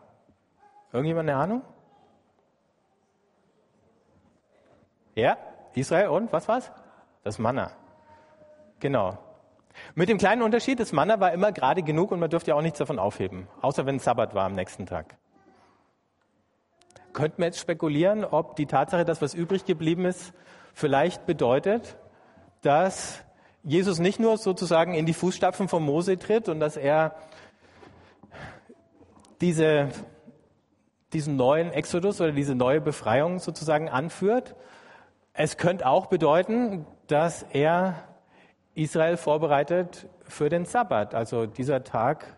[0.91, 1.61] Irgendjemand eine Ahnung?
[5.15, 5.37] Ja,
[5.75, 6.71] Israel und was war's?
[7.23, 7.71] Das Manna.
[8.79, 9.17] Genau.
[9.95, 12.61] Mit dem kleinen Unterschied, das Manna war immer gerade genug und man durfte ja auch
[12.61, 15.17] nichts davon aufheben, außer wenn es Sabbat war am nächsten Tag.
[17.13, 20.33] Könnten wir jetzt spekulieren, ob die Tatsache, dass was übrig geblieben ist,
[20.73, 21.97] vielleicht bedeutet,
[22.61, 23.23] dass
[23.63, 27.15] Jesus nicht nur sozusagen in die Fußstapfen von Mose tritt und dass er
[29.41, 29.89] diese,
[31.13, 34.55] diesen neuen Exodus oder diese neue Befreiung sozusagen anführt,
[35.33, 38.12] es könnte auch bedeuten, dass er
[38.75, 42.37] Israel vorbereitet für den Sabbat, also dieser Tag,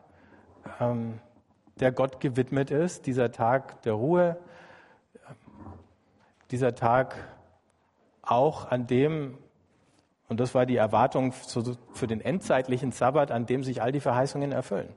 [0.79, 1.19] ähm,
[1.79, 4.37] der Gott gewidmet ist, dieser Tag der Ruhe,
[6.51, 7.15] dieser Tag
[8.21, 9.37] auch an dem,
[10.27, 14.51] und das war die Erwartung für den endzeitlichen Sabbat, an dem sich all die Verheißungen
[14.51, 14.89] erfüllen.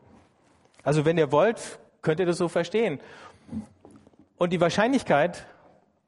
[0.83, 3.01] Also wenn ihr wollt, könnt ihr das so verstehen.
[4.39, 5.47] Und die Wahrscheinlichkeit,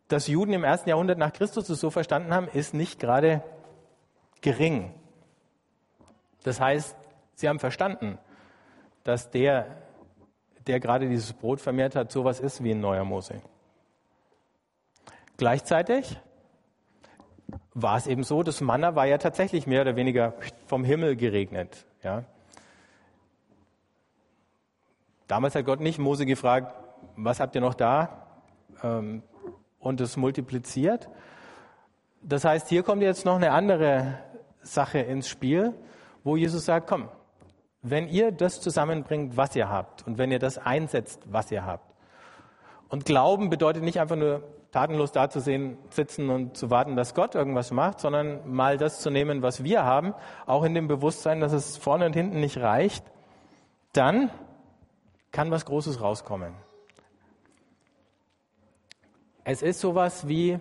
[0.09, 3.43] dass Juden im ersten Jahrhundert nach Christus es so verstanden haben, ist nicht gerade
[4.41, 4.95] gering.
[6.43, 6.97] Das heißt,
[7.35, 8.19] sie haben verstanden,
[9.05, 9.67] dass der,
[10.67, 13.41] der gerade dieses Brot vermehrt hat, sowas ist wie ein neuer Mose.
[15.37, 16.19] Gleichzeitig
[17.75, 20.35] war es eben so, das Manna war ja tatsächlich mehr oder weniger
[20.67, 21.87] vom Himmel geregnet.
[22.03, 22.25] Ja.
[25.27, 26.75] Damals hat Gott nicht Mose gefragt,
[27.17, 28.27] was habt ihr noch da?
[28.83, 29.23] Ähm,
[29.79, 31.09] und es multipliziert,
[32.23, 34.19] Das heißt, hier kommt jetzt noch eine andere
[34.63, 35.73] Sache ins Spiel,
[36.25, 37.09] wo Jesus sagt, komm,
[37.83, 41.95] wenn ihr das zusammenbringt, was ihr habt, und wenn ihr das einsetzt, was ihr habt.
[42.89, 47.71] Und Glauben bedeutet nicht einfach nur tatenlos dazusehen, sitzen und zu warten, dass Gott irgendwas
[47.71, 50.15] macht, sondern mal das zu nehmen, was wir haben,
[50.47, 53.05] auch in dem Bewusstsein, dass es vorne und hinten nicht reicht,
[53.93, 54.31] dann
[55.33, 56.55] kann was Großes rauskommen.
[59.45, 60.59] Es ist sowas wie,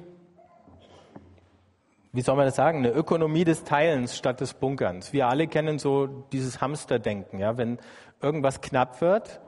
[2.11, 5.13] wie soll man das sagen, eine Ökonomie des Teilens statt des Bunkerns.
[5.13, 7.39] Wir alle kennen so dieses Hamsterdenken.
[7.39, 7.57] Ja?
[7.57, 7.77] Wenn
[8.21, 9.39] irgendwas knapp wird,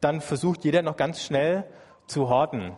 [0.00, 1.64] dann versucht jeder noch ganz schnell
[2.06, 2.72] zu horten.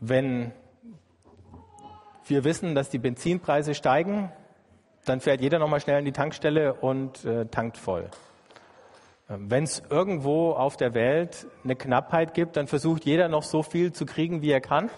[0.00, 0.52] Wenn
[2.26, 4.32] wir wissen, dass die Benzinpreise steigen,
[5.04, 8.08] dann fährt jeder noch mal schnell in die Tankstelle und äh, tankt voll.
[9.28, 13.62] Ähm, Wenn es irgendwo auf der Welt eine Knappheit gibt, dann versucht jeder noch so
[13.62, 14.88] viel zu kriegen, wie er kann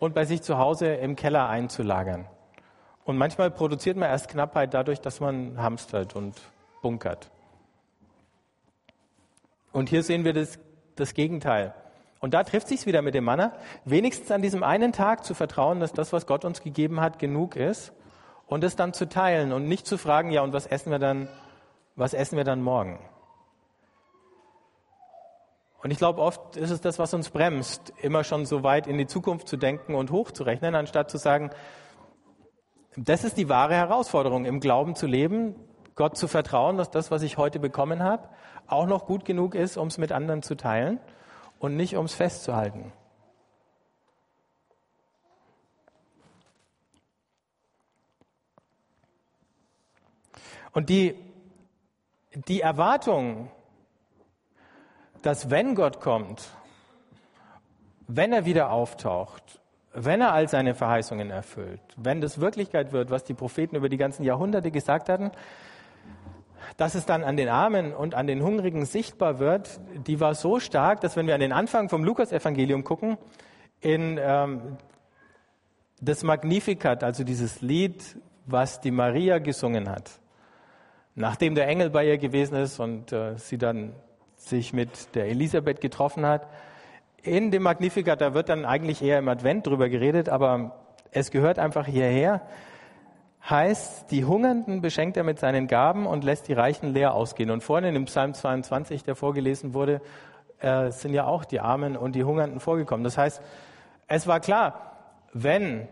[0.00, 2.26] und bei sich zu Hause im Keller einzulagern.
[3.04, 6.40] Und manchmal produziert man erst Knappheit dadurch, dass man hamstert und
[6.82, 7.30] bunkert.
[9.72, 10.58] Und hier sehen wir das,
[10.96, 11.74] das Gegenteil.
[12.18, 13.52] Und da trifft sich's wieder mit dem Manna,
[13.84, 17.56] wenigstens an diesem einen Tag zu vertrauen, dass das, was Gott uns gegeben hat, genug
[17.56, 17.92] ist
[18.46, 21.28] und es dann zu teilen und nicht zu fragen, ja, und was essen wir dann,
[21.94, 22.98] was essen wir dann morgen?
[25.82, 28.98] Und ich glaube, oft ist es das, was uns bremst, immer schon so weit in
[28.98, 31.50] die Zukunft zu denken und hochzurechnen, anstatt zu sagen,
[32.96, 35.54] das ist die wahre Herausforderung, im Glauben zu leben,
[35.94, 38.28] Gott zu vertrauen, dass das, was ich heute bekommen habe,
[38.66, 41.00] auch noch gut genug ist, um es mit anderen zu teilen
[41.58, 42.92] und nicht um es festzuhalten.
[50.72, 51.16] Und die,
[52.34, 53.50] die Erwartung,
[55.22, 56.48] dass wenn Gott kommt,
[58.06, 59.60] wenn er wieder auftaucht,
[59.92, 63.96] wenn er all seine Verheißungen erfüllt, wenn das Wirklichkeit wird, was die Propheten über die
[63.96, 65.30] ganzen Jahrhunderte gesagt hatten,
[66.76, 70.60] dass es dann an den Armen und an den Hungrigen sichtbar wird, die war so
[70.60, 73.18] stark, dass wenn wir an den Anfang vom Lukas-Evangelium gucken,
[73.80, 74.76] in ähm,
[76.00, 80.10] das Magnificat, also dieses Lied, was die Maria gesungen hat,
[81.14, 83.92] nachdem der Engel bei ihr gewesen ist und äh, sie dann
[84.40, 86.46] sich mit der Elisabeth getroffen hat.
[87.22, 90.76] In dem Magnificat, da wird dann eigentlich eher im Advent drüber geredet, aber
[91.12, 92.42] es gehört einfach hierher.
[93.48, 97.50] Heißt, die Hungernden beschenkt er mit seinen Gaben und lässt die Reichen leer ausgehen.
[97.50, 100.00] Und vorhin im Psalm 22, der vorgelesen wurde,
[100.60, 103.04] äh, sind ja auch die Armen und die Hungernden vorgekommen.
[103.04, 103.42] Das heißt,
[104.08, 104.96] es war klar,
[105.32, 105.88] wenn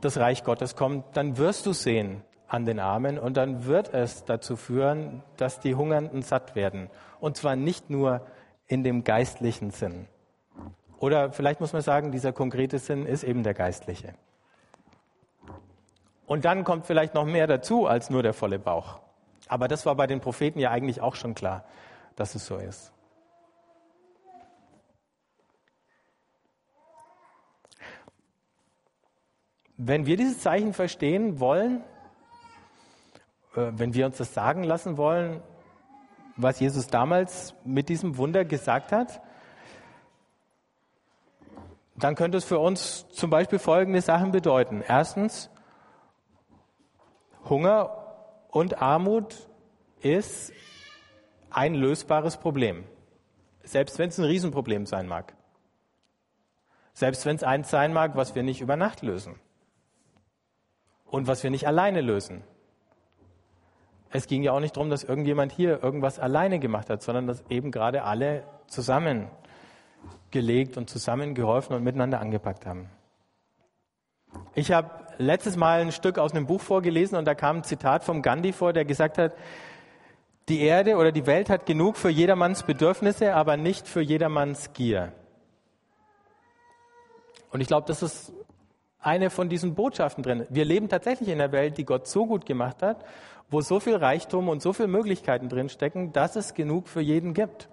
[0.00, 4.24] das Reich Gottes kommt, dann wirst du sehen an den Armen und dann wird es
[4.24, 6.90] dazu führen, dass die Hungernden satt werden.
[7.20, 8.26] Und zwar nicht nur
[8.66, 10.06] in dem geistlichen Sinn.
[10.98, 14.14] Oder vielleicht muss man sagen, dieser konkrete Sinn ist eben der geistliche.
[16.26, 18.98] Und dann kommt vielleicht noch mehr dazu als nur der volle Bauch.
[19.46, 21.64] Aber das war bei den Propheten ja eigentlich auch schon klar,
[22.16, 22.92] dass es so ist.
[29.76, 31.82] Wenn wir dieses Zeichen verstehen wollen,
[33.54, 35.42] wenn wir uns das sagen lassen wollen,
[36.36, 39.20] was Jesus damals mit diesem Wunder gesagt hat,
[41.96, 44.82] dann könnte es für uns zum Beispiel folgende Sachen bedeuten.
[44.86, 45.50] Erstens,
[47.48, 47.96] Hunger
[48.48, 49.36] und Armut
[50.00, 50.52] ist
[51.50, 52.84] ein lösbares Problem.
[53.62, 55.34] Selbst wenn es ein Riesenproblem sein mag.
[56.94, 59.38] Selbst wenn es eins sein mag, was wir nicht über Nacht lösen.
[61.04, 62.42] Und was wir nicht alleine lösen.
[64.12, 67.44] Es ging ja auch nicht darum, dass irgendjemand hier irgendwas alleine gemacht hat, sondern dass
[67.48, 72.88] eben gerade alle zusammengelegt und zusammengeholfen und miteinander angepackt haben.
[74.54, 78.02] Ich habe letztes Mal ein Stück aus einem Buch vorgelesen und da kam ein Zitat
[78.02, 79.34] vom Gandhi vor, der gesagt hat,
[80.48, 85.12] die Erde oder die Welt hat genug für jedermanns Bedürfnisse, aber nicht für jedermanns Gier.
[87.52, 88.32] Und ich glaube, das ist
[88.98, 90.46] eine von diesen Botschaften drin.
[90.50, 93.04] Wir leben tatsächlich in einer Welt, die Gott so gut gemacht hat
[93.50, 97.68] wo so viel Reichtum und so viele Möglichkeiten drinstecken, dass es genug für jeden gibt.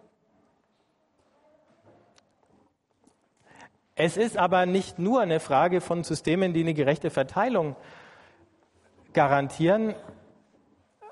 [3.95, 7.75] Es ist aber nicht nur eine Frage von Systemen, die eine gerechte Verteilung
[9.13, 9.95] garantieren.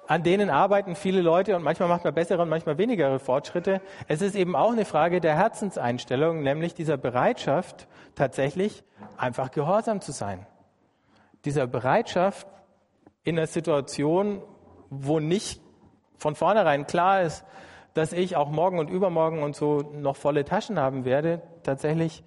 [0.07, 3.81] An denen arbeiten viele Leute und manchmal macht man bessere und manchmal weniger Fortschritte.
[4.07, 8.83] Es ist eben auch eine Frage der Herzenseinstellung, nämlich dieser Bereitschaft, tatsächlich
[9.17, 10.45] einfach gehorsam zu sein.
[11.43, 12.47] Dieser Bereitschaft,
[13.23, 14.43] in einer Situation,
[14.89, 15.61] wo nicht
[16.17, 17.43] von vornherein klar ist,
[17.93, 22.23] dass ich auch morgen und übermorgen und so noch volle Taschen haben werde, tatsächlich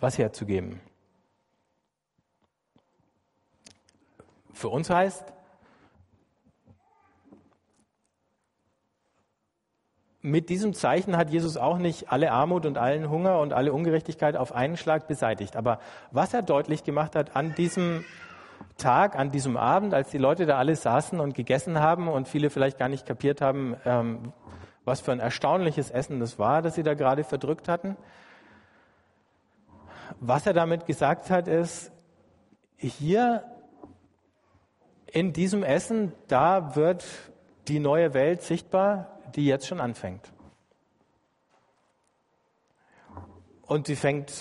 [0.00, 0.80] was herzugeben.
[4.52, 5.32] Für uns heißt,
[10.24, 14.36] mit diesem Zeichen hat Jesus auch nicht alle Armut und allen Hunger und alle Ungerechtigkeit
[14.36, 15.56] auf einen Schlag beseitigt.
[15.56, 15.80] Aber
[16.12, 18.04] was er deutlich gemacht hat an diesem
[18.76, 22.50] Tag, an diesem Abend, als die Leute da alle saßen und gegessen haben und viele
[22.50, 24.32] vielleicht gar nicht kapiert haben, ähm,
[24.84, 27.96] was für ein erstaunliches Essen das war, das sie da gerade verdrückt hatten.
[30.20, 31.92] Was er damit gesagt hat, ist,
[32.76, 33.44] hier
[35.06, 37.04] in diesem Essen, da wird
[37.68, 40.32] die neue Welt sichtbar, die jetzt schon anfängt.
[43.62, 44.32] Und sie fängt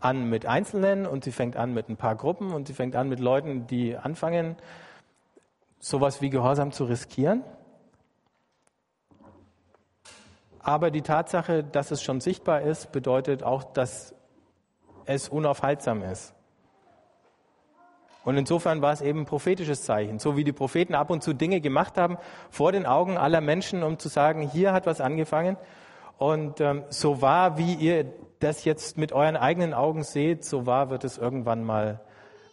[0.00, 3.08] an mit Einzelnen und sie fängt an mit ein paar Gruppen und sie fängt an
[3.08, 4.56] mit Leuten, die anfangen,
[5.80, 7.42] sowas wie Gehorsam zu riskieren.
[10.60, 14.14] Aber die Tatsache, dass es schon sichtbar ist, bedeutet auch, dass
[15.06, 16.34] es unaufhaltsam ist.
[18.24, 21.32] Und insofern war es eben ein prophetisches Zeichen, so wie die Propheten ab und zu
[21.32, 22.18] Dinge gemacht haben
[22.50, 25.56] vor den Augen aller Menschen, um zu sagen, hier hat was angefangen.
[26.18, 30.90] Und ähm, so wahr, wie ihr das jetzt mit euren eigenen Augen seht, so wahr
[30.90, 32.00] wird es irgendwann mal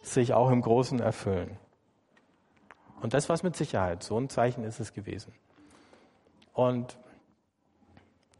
[0.02, 1.58] sich auch im Großen erfüllen.
[3.02, 4.02] Und das war es mit Sicherheit.
[4.02, 5.32] So ein Zeichen ist es gewesen.
[6.52, 6.96] Und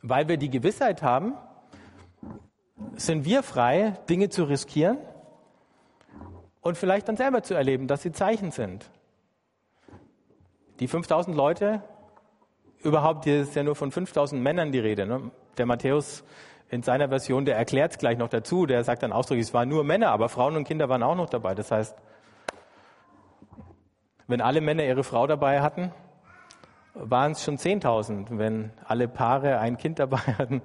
[0.00, 1.34] weil wir die Gewissheit haben,
[2.94, 4.98] sind wir frei, Dinge zu riskieren
[6.60, 8.90] und vielleicht dann selber zu erleben, dass sie Zeichen sind.
[10.80, 11.82] Die 5000 Leute,
[12.86, 15.06] überhaupt, hier ist ja nur von 5000 Männern die Rede.
[15.06, 15.30] Ne?
[15.58, 16.24] Der Matthäus
[16.70, 19.68] in seiner Version, der erklärt es gleich noch dazu, der sagt dann ausdrücklich, es waren
[19.68, 21.54] nur Männer, aber Frauen und Kinder waren auch noch dabei.
[21.54, 21.96] Das heißt,
[24.26, 25.92] wenn alle Männer ihre Frau dabei hatten,
[26.94, 30.62] waren es schon 10.000, wenn alle Paare ein Kind dabei hatten.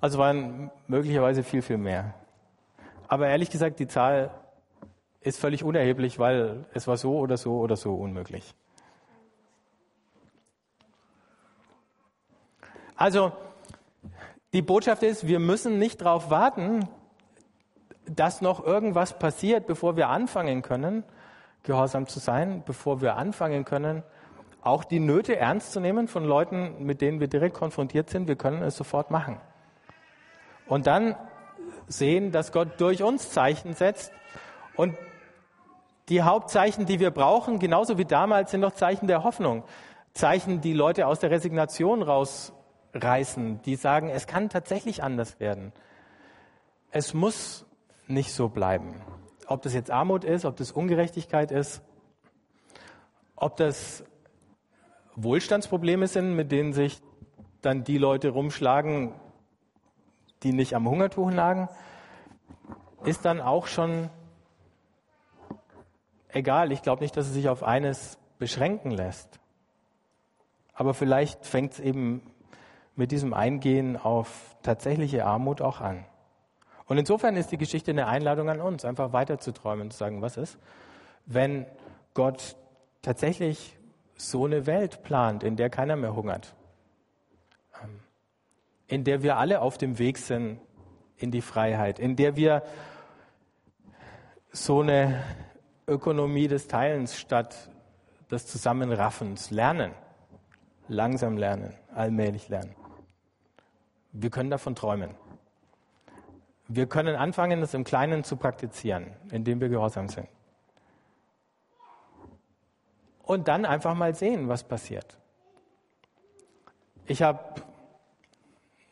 [0.00, 2.14] Also waren möglicherweise viel, viel mehr.
[3.08, 4.30] Aber ehrlich gesagt, die Zahl
[5.20, 8.54] ist völlig unerheblich, weil es war so oder so oder so unmöglich.
[13.00, 13.32] Also,
[14.52, 16.86] die Botschaft ist, wir müssen nicht darauf warten,
[18.04, 21.04] dass noch irgendwas passiert, bevor wir anfangen können,
[21.62, 24.02] gehorsam zu sein, bevor wir anfangen können,
[24.60, 28.28] auch die Nöte ernst zu nehmen von Leuten, mit denen wir direkt konfrontiert sind.
[28.28, 29.40] Wir können es sofort machen.
[30.66, 31.16] Und dann
[31.88, 34.12] sehen, dass Gott durch uns Zeichen setzt
[34.76, 34.94] und
[36.10, 39.64] die Hauptzeichen, die wir brauchen, genauso wie damals, sind doch Zeichen der Hoffnung.
[40.12, 42.02] Zeichen, die Leute aus der Resignation
[42.94, 45.72] rausreißen, die sagen, es kann tatsächlich anders werden.
[46.90, 47.66] Es muss
[48.06, 49.00] nicht so bleiben.
[49.46, 51.82] Ob das jetzt Armut ist, ob das Ungerechtigkeit ist,
[53.36, 54.04] ob das
[55.16, 57.00] Wohlstandsprobleme sind, mit denen sich
[57.62, 59.14] dann die Leute rumschlagen,
[60.42, 61.68] die nicht am Hungertuch nagen,
[63.04, 64.10] ist dann auch schon
[66.28, 69.40] egal, ich glaube nicht, dass es sich auf eines beschränken lässt.
[70.74, 72.22] Aber vielleicht fängt es eben
[72.96, 76.04] mit diesem Eingehen auf tatsächliche Armut auch an.
[76.86, 80.36] Und insofern ist die Geschichte eine Einladung an uns, einfach weiterzuträumen und zu sagen, was
[80.36, 80.58] ist,
[81.24, 81.66] wenn
[82.14, 82.56] Gott
[83.02, 83.76] tatsächlich
[84.16, 86.54] so eine Welt plant, in der keiner mehr hungert,
[87.82, 88.00] ähm,
[88.88, 90.60] in der wir alle auf dem Weg sind
[91.16, 92.62] in die Freiheit, in der wir
[94.52, 95.22] so eine
[95.86, 97.70] Ökonomie des Teilens statt
[98.30, 99.92] des Zusammenraffens lernen.
[100.88, 102.74] Langsam lernen, allmählich lernen.
[104.12, 105.14] Wir können davon träumen.
[106.68, 110.28] Wir können anfangen, das im Kleinen zu praktizieren, indem wir gehorsam sind.
[113.22, 115.18] Und dann einfach mal sehen, was passiert.
[117.06, 117.40] Ich habe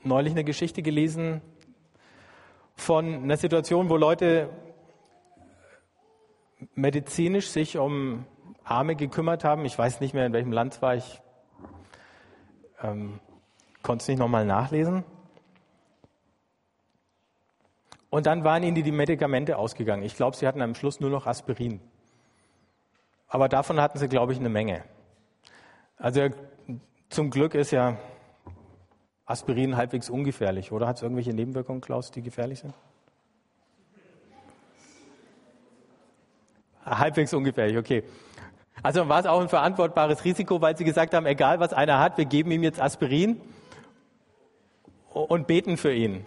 [0.02, 1.40] neulich eine Geschichte gelesen
[2.76, 4.50] von einer Situation, wo Leute
[6.74, 8.26] medizinisch sich um
[8.64, 9.64] Arme gekümmert haben.
[9.64, 10.94] Ich weiß nicht mehr, in welchem Land es war.
[10.94, 11.20] Ich
[12.82, 13.20] ähm,
[13.88, 15.02] konnte es nicht nochmal nachlesen.
[18.10, 20.02] Und dann waren ihnen die Medikamente ausgegangen.
[20.02, 21.80] Ich glaube, sie hatten am Schluss nur noch Aspirin.
[23.28, 24.84] Aber davon hatten sie, glaube ich, eine Menge.
[25.96, 26.28] Also
[27.08, 27.96] zum Glück ist ja
[29.24, 30.86] Aspirin halbwegs ungefährlich, oder?
[30.86, 32.74] Hat es irgendwelche Nebenwirkungen, Klaus, die gefährlich sind?
[36.84, 38.04] Halbwegs ungefährlich, okay.
[38.82, 42.18] Also war es auch ein verantwortbares Risiko, weil sie gesagt haben, egal was einer hat,
[42.18, 43.40] wir geben ihm jetzt Aspirin
[45.12, 46.26] und beten für ihn.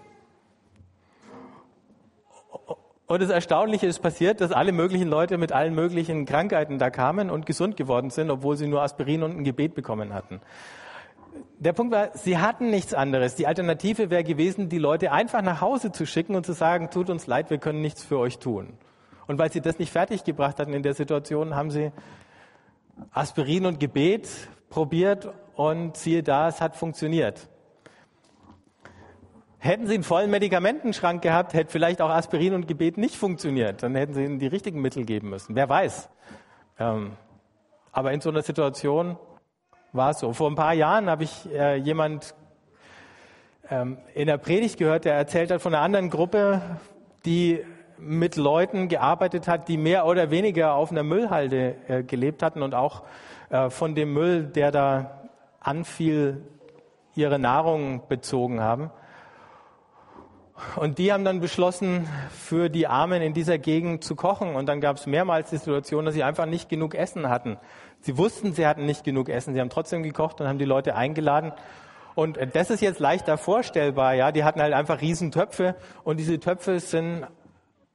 [3.12, 7.30] Und das Erstaunliche ist passiert, dass alle möglichen Leute mit allen möglichen Krankheiten da kamen
[7.30, 10.40] und gesund geworden sind, obwohl sie nur Aspirin und ein Gebet bekommen hatten.
[11.60, 13.36] Der Punkt war, sie hatten nichts anderes.
[13.36, 17.10] Die Alternative wäre gewesen, die Leute einfach nach Hause zu schicken und zu sagen, tut
[17.10, 18.78] uns leid, wir können nichts für euch tun.
[19.28, 21.92] Und weil sie das nicht fertiggebracht hatten in der Situation, haben sie
[23.12, 24.30] Aspirin und Gebet
[24.70, 27.50] probiert und siehe da, es hat funktioniert.
[29.64, 33.84] Hätten sie einen vollen Medikamentenschrank gehabt, hätte vielleicht auch Aspirin und Gebet nicht funktioniert.
[33.84, 35.56] Dann hätten sie ihnen die richtigen Mittel geben müssen.
[35.56, 36.10] Wer weiß.
[36.80, 37.12] Ähm,
[37.92, 39.20] aber in so einer Situation
[39.94, 40.34] war es so.
[40.34, 42.34] Vor ein paar Jahren habe ich äh, jemand
[43.70, 46.64] ähm, in der Predigt gehört, der erzählt hat von einer anderen Gruppe,
[47.28, 47.64] die
[48.00, 52.74] mit Leuten gearbeitet hat, die mehr oder weniger auf einer Müllhalde äh, gelebt hatten und
[52.74, 53.04] auch
[53.52, 55.22] äh, von dem Müll, der da
[55.60, 56.42] anfiel,
[57.14, 58.90] ihre Nahrung bezogen haben.
[60.76, 64.56] Und die haben dann beschlossen, für die Armen in dieser Gegend zu kochen.
[64.56, 67.58] Und dann gab es mehrmals die Situation, dass sie einfach nicht genug Essen hatten.
[68.00, 69.54] Sie wussten, sie hatten nicht genug Essen.
[69.54, 71.52] Sie haben trotzdem gekocht und haben die Leute eingeladen.
[72.16, 74.32] Und das ist jetzt leichter vorstellbar, ja.
[74.32, 77.26] Die hatten halt einfach Riesentöpfe und diese Töpfe sind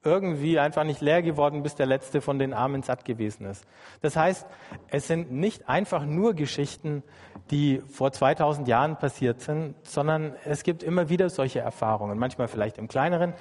[0.06, 3.66] irgendwie einfach nicht leer geworden, bis der letzte von den Armen satt gewesen ist.
[4.00, 4.46] Das heißt,
[4.88, 7.02] es sind nicht einfach nur Geschichten,
[7.50, 12.18] die vor 2000 Jahren passiert sind, sondern es gibt immer wieder solche Erfahrungen.
[12.18, 13.34] Manchmal vielleicht im kleineren,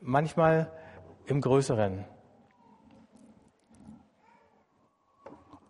[0.00, 0.70] manchmal
[1.26, 2.04] im größeren.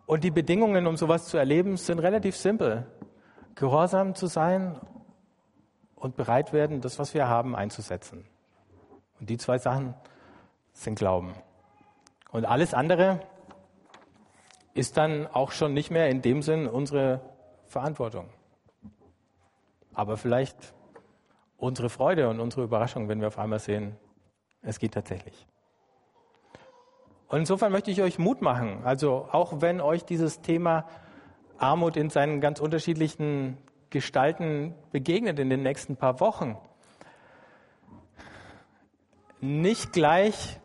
[0.05, 2.87] Und die Bedingungen, um sowas zu erleben, sind relativ simpel.
[3.53, 4.79] Gehorsam zu sein
[5.95, 8.25] und bereit werden, das, was wir haben, einzusetzen.
[9.19, 9.93] Und die zwei Sachen
[10.83, 11.33] sind Glauben.
[12.31, 13.19] Und alles andere
[14.73, 17.21] ist dann auch schon nicht mehr in dem Sinn unsere
[17.67, 18.29] Verantwortung.
[19.93, 20.73] Aber vielleicht
[21.57, 23.97] unsere Freude und unsere Überraschung, wenn wir auf einmal sehen,
[24.61, 25.47] es geht tatsächlich.
[27.27, 28.81] Und insofern möchte ich euch Mut machen.
[28.85, 30.87] Also auch wenn euch dieses Thema
[31.57, 33.57] Armut in seinen ganz unterschiedlichen
[33.89, 36.57] Gestalten begegnet in den nächsten paar Wochen,
[39.41, 40.59] nicht gleich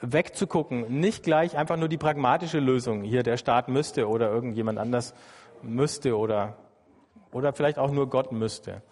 [0.00, 5.14] wegzugucken, nicht gleich einfach nur die pragmatische Lösung, hier der Staat müsste oder irgendjemand anders
[5.62, 6.56] müsste oder,
[7.32, 8.82] oder vielleicht auch nur Gott müsste,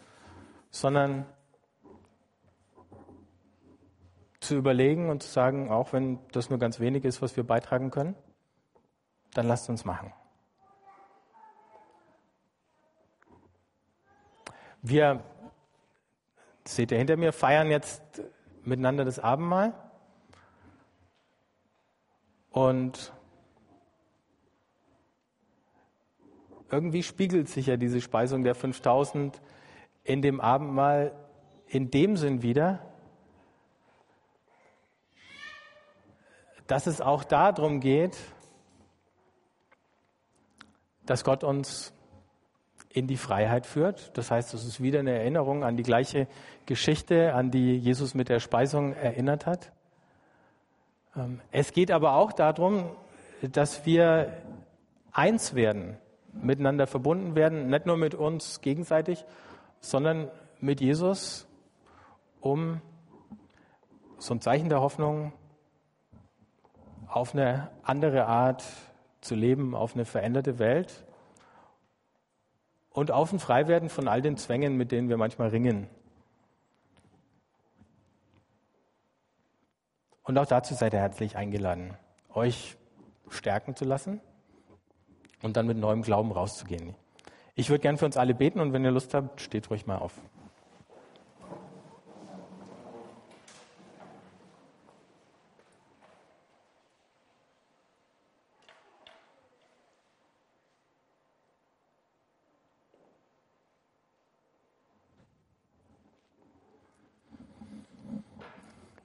[0.71, 1.27] sondern
[4.41, 7.91] zu überlegen und zu sagen, auch wenn das nur ganz wenig ist, was wir beitragen
[7.91, 8.15] können,
[9.35, 10.13] dann lasst uns machen.
[14.83, 15.23] Wir,
[16.65, 18.23] seht ihr hinter mir, feiern jetzt
[18.63, 19.75] miteinander das Abendmahl.
[22.57, 23.13] Und
[26.71, 29.43] irgendwie spiegelt sich ja diese Speisung der 5000
[30.05, 31.15] in dem Abendmahl
[31.67, 32.81] in dem Sinn wieder,
[36.67, 38.17] dass es auch darum geht,
[41.05, 41.93] dass Gott uns
[42.89, 44.17] in die Freiheit führt.
[44.17, 46.27] Das heißt, es ist wieder eine Erinnerung an die gleiche
[46.65, 49.76] Geschichte, an die Jesus mit der Speisung erinnert hat.
[51.17, 52.91] Ähm, es geht aber auch darum,
[53.43, 54.33] dass wir
[55.12, 55.97] eins werden,
[56.33, 59.25] miteinander verbunden werden, nicht nur mit uns gegenseitig,
[59.81, 61.47] sondern mit Jesus,
[62.41, 62.81] um
[64.19, 65.33] so ein Zeichen der Hoffnung
[67.09, 68.64] auf eine andere Art
[69.21, 71.05] zu leben, auf eine veränderte Welt
[72.91, 75.89] und auf ein Freiwerden von all den Zwängen, mit denen wir manchmal ringen.
[80.27, 81.95] Und auch dazu seid ihr herzlich eingeladen,
[82.35, 82.77] euch
[83.29, 84.20] stärken zu lassen
[85.41, 86.97] und dann mit neuem Glauben rauszugehen.
[87.55, 89.99] Ich würde gern für uns alle beten und wenn ihr Lust habt, steht ruhig mal
[89.99, 90.12] auf.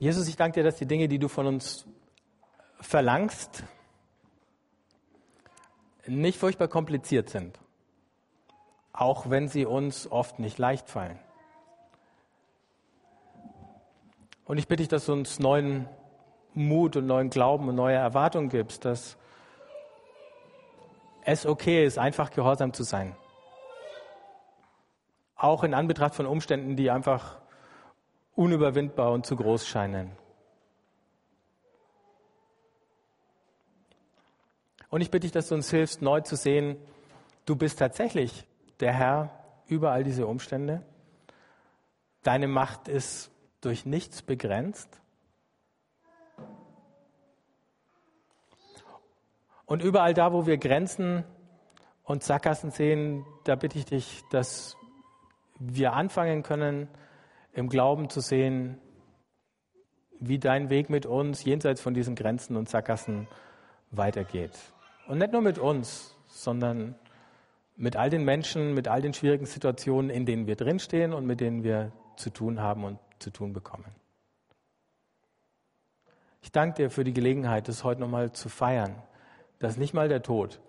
[0.02, 1.86] Jesus, ich danke dir, dass die Dinge, die du von uns
[2.80, 3.64] verlangst,
[6.08, 7.60] nicht furchtbar kompliziert sind,
[8.93, 11.20] auch wenn sie uns oft nicht leicht fallen.
[14.45, 15.88] Und ich bitte dich, dass du uns neuen
[16.56, 19.18] Mut und neuen Glauben und neue Erwartungen gibst, dass
[21.26, 23.16] es okay ist, einfach gehorsam zu sein.
[25.36, 27.41] Auch in Anbetracht von Umständen, die einfach
[28.36, 30.11] unüberwindbar und zu groß scheinen.
[34.89, 36.77] Und ich bitte dich, dass du uns hilfst, neu zu sehen,
[37.45, 38.45] du bist tatsächlich
[38.82, 39.29] der Herr
[39.67, 40.84] über all diese Umstände.
[42.23, 45.01] Deine Macht ist durch nichts begrenzt.
[49.65, 51.23] Und überall da, wo wir Grenzen
[52.03, 54.75] und Sackgassen sehen, da bitte ich dich, dass
[55.57, 56.89] wir anfangen können,
[57.54, 58.78] im Glauben zu sehen,
[60.20, 63.28] wie dein Weg mit uns jenseits von diesen Grenzen und Sackgassen
[63.89, 64.58] weitergeht.
[65.08, 66.95] Und nicht nur mit uns, sondern
[67.76, 71.41] mit all den Menschen, mit all den schwierigen Situationen, in denen wir drinstehen und mit
[71.41, 73.95] denen wir zu tun haben und zu tun bekommen.
[76.43, 79.02] Ich danke dir für die Gelegenheit, das heute nochmal zu feiern,
[79.60, 80.60] dass nicht mal der Tod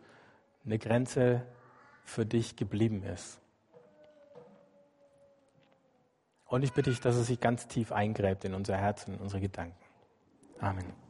[0.65, 1.43] eine Grenze
[2.05, 3.42] für dich geblieben ist.
[6.53, 9.21] Und ich bitte dich, dass es sich ganz tief eingräbt in unser Herz und in
[9.21, 9.75] unsere Gedanken.
[10.61, 11.02] Amen.